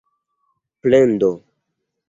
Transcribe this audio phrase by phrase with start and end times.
[0.81, 1.31] plendo